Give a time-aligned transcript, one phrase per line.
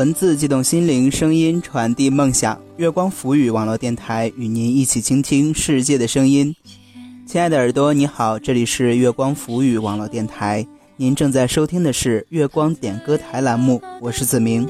[0.00, 2.58] 文字激动心灵，声音传递梦想。
[2.78, 6.56] 月光浮语网络电台与您一起倾听世界的声音。
[7.26, 10.66] 亲爱的耳朵，你好，这里是月光浮语网络电台，
[10.96, 14.66] 您正在收听的是月光点歌台栏目，我是子明。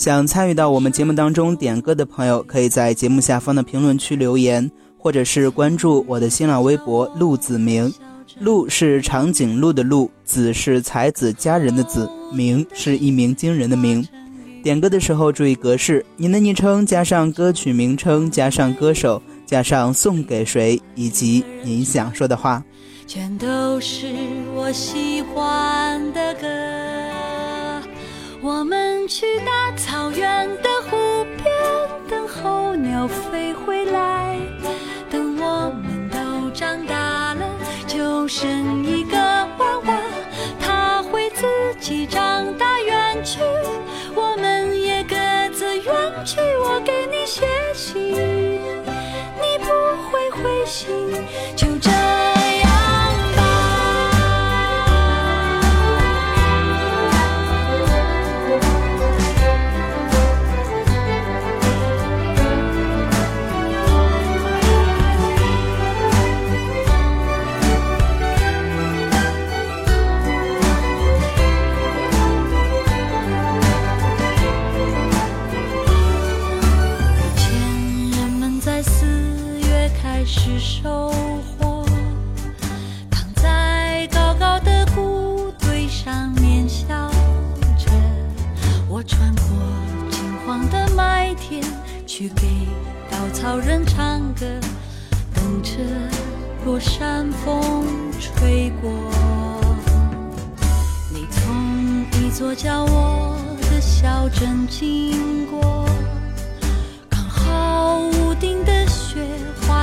[0.00, 7.92] 想参与到我们节目当中点歌的朋友，可以在节目下方的评论区留言，或者是关注我的新浪微博“陆子明”。
[8.40, 14.02] 陆是长颈鹿的鹿，子是才子佳人的子，明是一鸣惊人的鸣。
[14.62, 22.64] 点歌的时候注意格式：您的昵称加上歌曲名称，加上歌手，加上送给谁，以及您想说的话。
[23.06, 24.06] 全都是
[24.54, 26.59] 我喜欢的歌。
[28.42, 30.96] 我们去大草原的湖
[31.36, 31.54] 边，
[32.08, 34.38] 等候鸟飞回来。
[35.10, 37.44] 等我们都长大了，
[37.86, 38.99] 就生一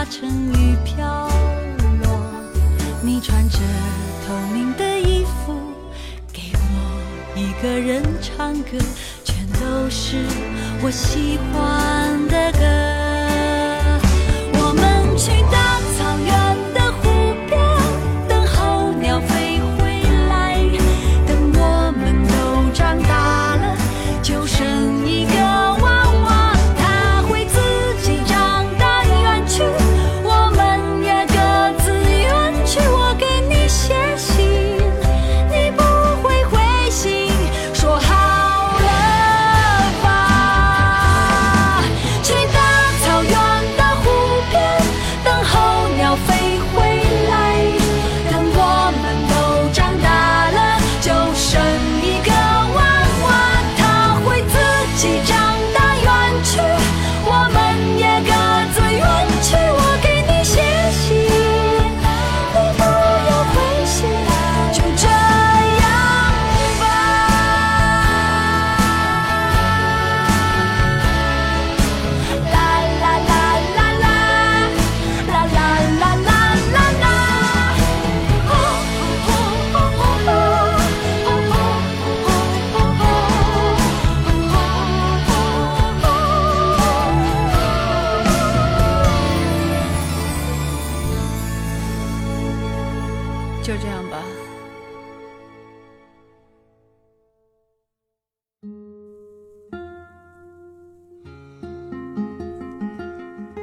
[0.09, 1.27] 成雨飘
[2.03, 2.23] 落
[3.01, 3.59] 你穿着
[4.25, 5.53] 透明的衣服
[6.31, 8.77] 给我一个人唱歌
[9.25, 10.17] 全都是
[10.81, 12.96] 我喜欢的歌。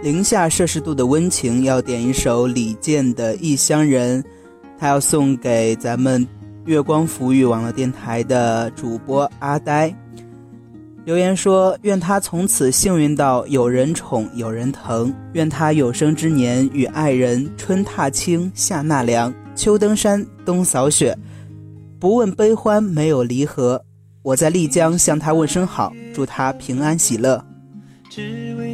[0.05, 4.23] 零下摄氏度的温情，要点一首李健的《异乡人》，
[4.77, 6.29] 他要送给咱们
[6.67, 9.91] 月光抚育网络电台的主播阿呆。
[11.07, 21.17] 留言说：愿他从此幸运到有人宠有人疼，愿他有生之年与爱人春踏青夏纳凉，秋登山冬扫雪，
[21.99, 23.83] 不问悲欢没有离合。
[24.21, 27.43] 我在丽江向他问声好，祝他平安喜乐。
[28.11, 28.74] 只为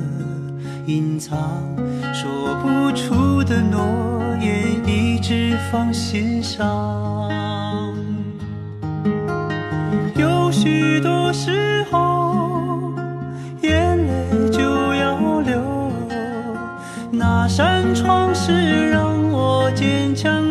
[0.91, 1.39] 隐藏
[2.13, 3.79] 说不出的诺
[4.41, 6.67] 言，一直放心上。
[10.17, 12.93] 有许多时候，
[13.61, 14.59] 眼泪就
[14.95, 15.61] 要流。
[17.09, 20.43] 那扇窗是让我坚强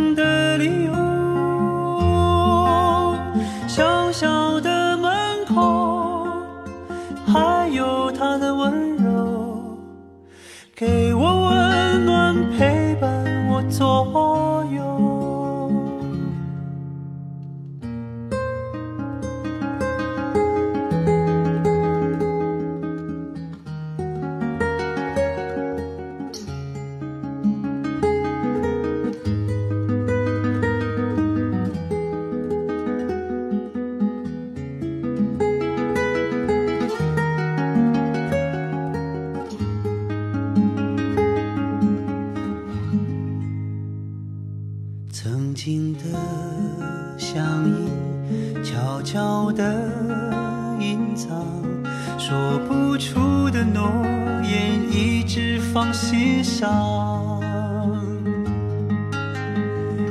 [56.60, 57.40] 上。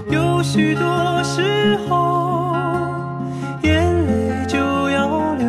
[0.10, 0.84] 有许多
[1.24, 2.56] 时候，
[3.62, 5.48] 眼泪就要流，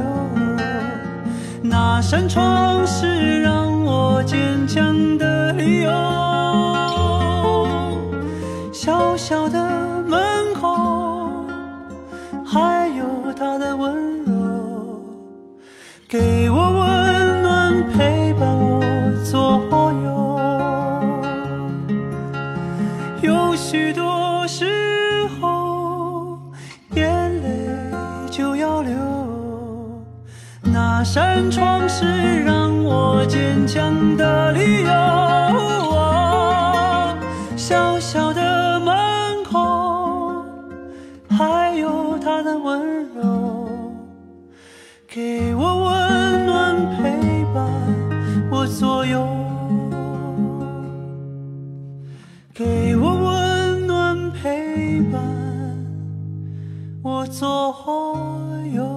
[1.62, 5.90] 那扇窗是让我坚强的理由。
[8.70, 9.58] 小小的
[31.50, 34.90] 窗是让我坚强的理由。
[37.56, 40.44] 小小的门口，
[41.28, 43.68] 还有他的温柔，
[45.08, 47.66] 给我温暖，陪伴
[48.50, 49.26] 我左右，
[52.54, 55.20] 给我温暖，陪伴
[57.02, 58.16] 我左
[58.72, 58.89] 右。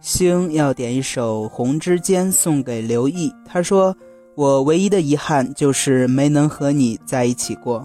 [0.00, 3.96] 星要点一首《红之间》送给刘毅，他说
[4.36, 7.84] ：“我唯一的遗憾就是没能和你在一起过。”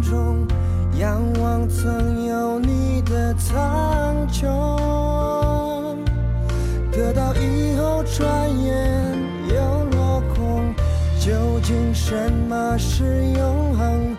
[0.00, 0.46] 中，
[0.98, 4.46] 仰望曾有你的苍穹，
[6.90, 8.26] 得到以后转
[8.62, 9.16] 眼
[9.48, 10.74] 又落空，
[11.18, 14.16] 究竟什么是永恒，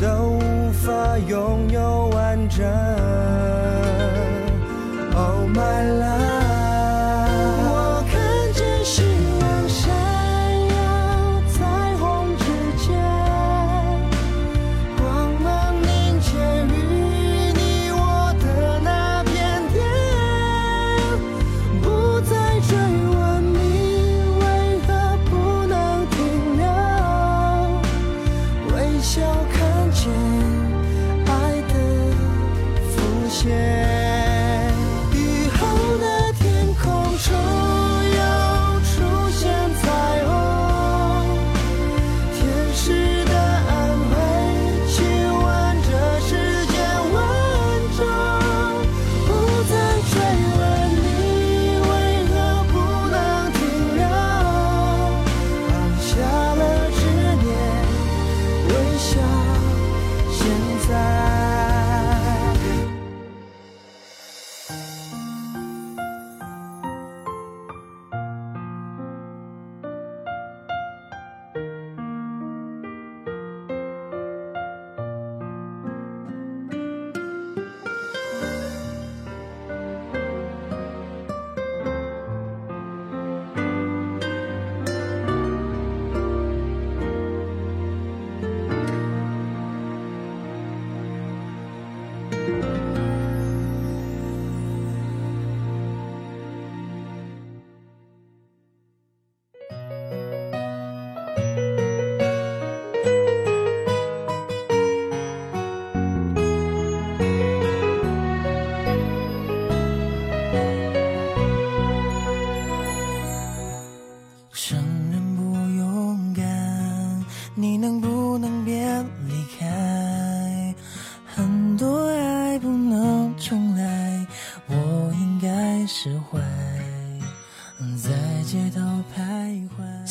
[0.00, 2.66] 都无法拥有完整。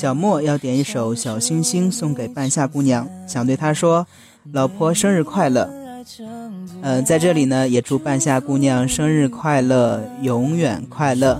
[0.01, 4.08] 小莫要点一首《小星星》送给半夏姑娘，想对她说
[4.51, 5.70] ：“老婆生日快乐。”
[6.81, 11.39] 嗯，在这里呢，也祝半夏姑娘生日快乐，永远快乐。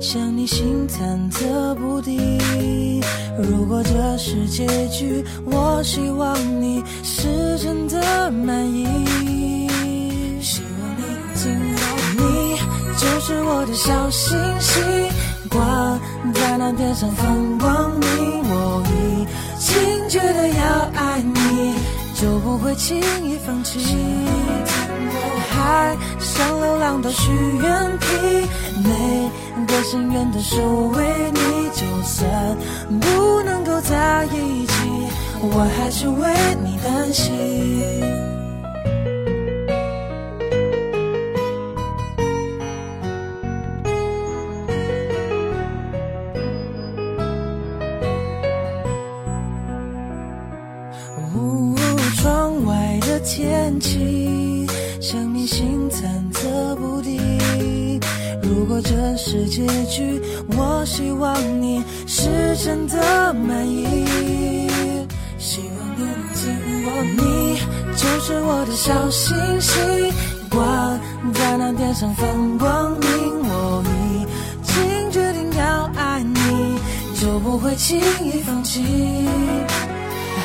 [0.00, 3.00] 想你心忐忑不定。
[3.38, 8.84] 如果这是结局，我希望你是真的满意。
[10.40, 11.04] 希望你
[11.36, 11.86] 听我，
[12.18, 14.82] 你就是我的小星星。
[15.54, 16.00] 挂
[16.34, 19.24] 在那天上放光明，我已
[19.56, 21.74] 经决定要爱你，
[22.12, 23.78] 就不会轻易放弃。
[25.50, 27.30] 海上流浪的许
[27.62, 28.48] 愿瓶，
[28.82, 29.30] 每
[29.64, 31.70] 个心愿都守为你。
[31.72, 32.56] 就算
[33.00, 34.74] 不能够在一起，
[35.40, 36.34] 我还是为
[36.64, 38.13] 你担心。
[59.94, 60.20] 是结局，
[60.56, 64.66] 我希望你是真的满意。
[65.38, 66.42] 希望你能听
[66.86, 67.60] 我，你
[67.96, 70.12] 就是我的小星星，
[70.50, 70.98] 挂
[71.32, 73.08] 在那天上放光明。
[73.46, 74.26] 我已
[74.64, 76.78] 经决定要爱你，
[77.20, 78.82] 就不会轻易放弃。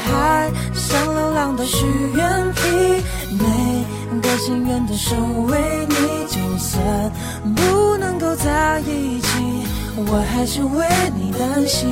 [0.06, 3.04] 海上流浪的许愿瓶，
[3.38, 5.16] 每个心愿都守
[5.48, 5.96] 为你。
[6.30, 7.12] 就算
[7.56, 7.89] 不
[8.42, 9.28] 在一起，
[9.98, 11.90] 我还是为你担心。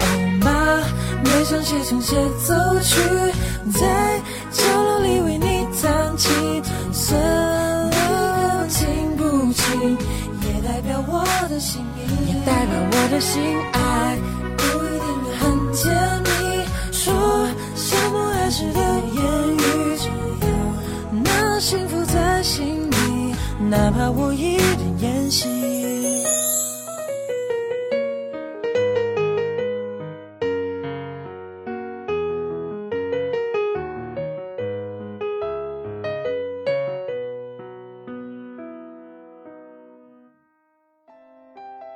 [0.00, 0.06] 哦
[0.44, 0.48] 妈，
[1.24, 2.14] 每场写成协
[2.46, 3.00] 奏曲，
[3.72, 4.20] 在
[4.52, 6.62] 角落里为你弹琴，
[6.92, 7.90] 算
[8.68, 9.98] 听不清，
[10.42, 14.16] 也代表我的心意，也代表我的心爱。
[23.74, 25.48] 哪怕我一人演戏。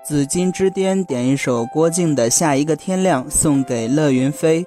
[0.04, 4.66] 紫金之巅点一首郭靖的《下一个天亮》，送给乐云飞，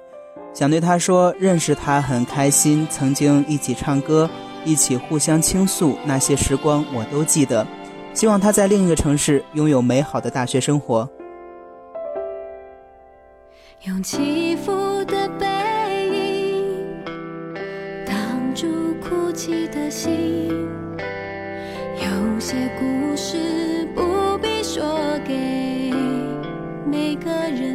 [0.54, 4.30] 想对他说：认识他很开心，曾经一起唱歌，
[4.64, 7.66] 一起互相倾诉那些时光我都记得。
[8.14, 11.08] 希望他在另一个城市拥有美好的大学生活。
[13.84, 15.46] 用起伏的背
[16.08, 17.04] 影
[18.06, 18.14] 挡
[18.54, 20.48] 住哭泣的心
[21.96, 25.92] 有些故事不必说给
[26.86, 27.71] 每个人。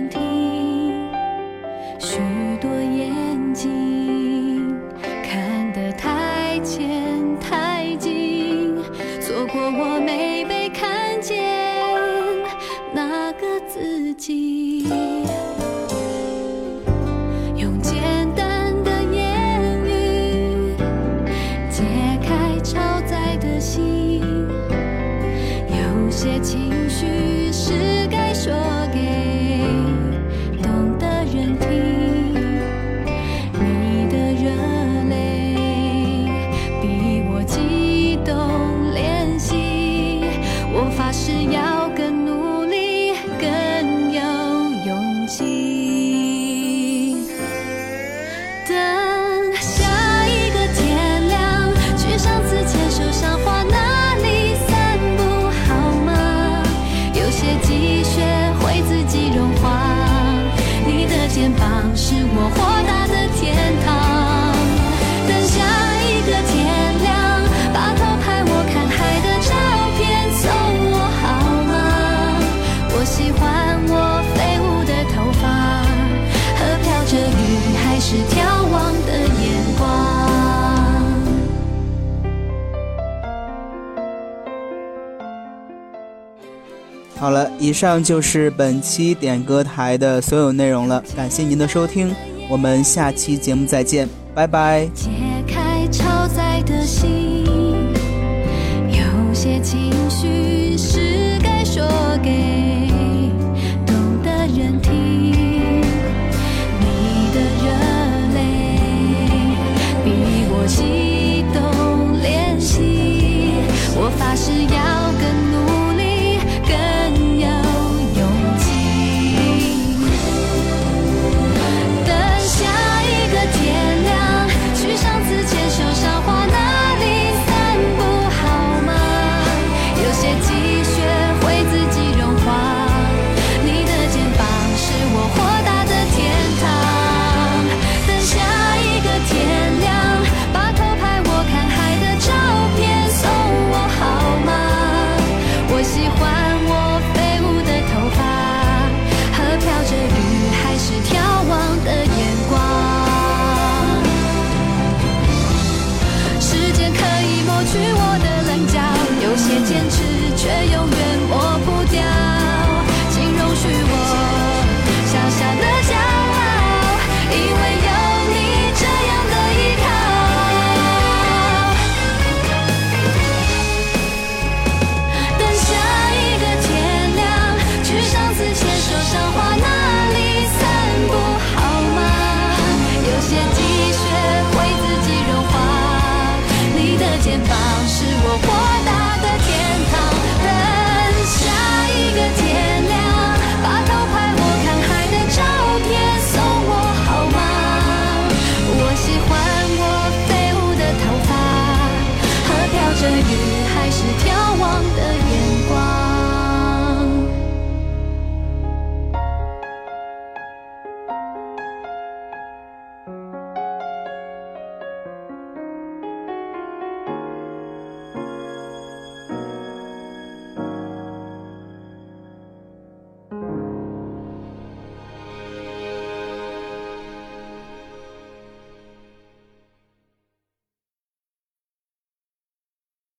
[87.68, 92.16] 以上就是本期点歌台的所有内容了感谢您的收听
[92.50, 94.86] 我们下期节目再见拜拜。
[94.94, 95.10] 解
[95.46, 97.17] 开超载的心